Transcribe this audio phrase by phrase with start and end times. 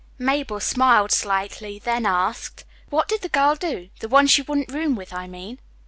[0.17, 4.95] Mabel smiled slightly, then asked, "What did the girl do the one she wouldn't room
[4.95, 5.59] with, I mean?"